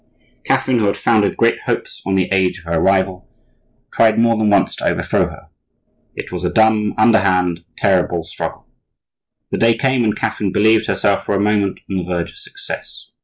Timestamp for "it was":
6.15-6.43